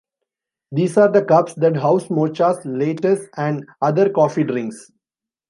These 0.71 0.97
are 0.97 1.11
the 1.11 1.23
cups 1.23 1.53
that 1.53 1.77
house 1.77 2.07
mochas, 2.07 2.63
lattes, 2.65 3.27
and 3.37 3.67
other 3.83 4.09
coffee 4.09 4.43
drinks. 4.43 4.89